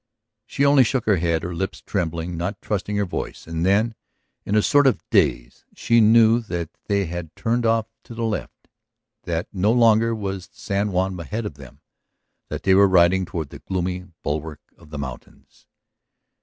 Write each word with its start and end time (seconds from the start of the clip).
She 0.47 0.65
only 0.65 0.83
shook 0.83 1.05
her 1.05 1.17
head, 1.17 1.43
her 1.43 1.53
lips 1.53 1.79
trembling, 1.85 2.35
not 2.35 2.59
trusting 2.59 2.95
her 2.95 3.05
voice.... 3.05 3.45
And 3.45 3.63
then, 3.63 3.93
in 4.47 4.55
a 4.55 4.63
sort 4.63 4.87
of 4.87 5.07
daze, 5.11 5.63
she 5.75 6.01
knew 6.01 6.39
that 6.39 6.71
they 6.87 7.05
had 7.05 7.35
turned 7.35 7.67
off 7.67 7.85
to 8.05 8.15
the 8.15 8.23
left, 8.23 8.67
that 9.25 9.47
no 9.53 9.71
longer 9.71 10.15
was 10.15 10.49
San 10.51 10.91
Juan 10.91 11.19
ahead 11.19 11.45
of 11.45 11.53
them, 11.53 11.81
that 12.49 12.63
they 12.63 12.73
were 12.73 12.87
riding 12.87 13.25
toward 13.25 13.49
the 13.49 13.59
gloomy 13.59 14.07
bulwark 14.23 14.61
of 14.75 14.89
the 14.89 14.97
mountains. 14.97 15.67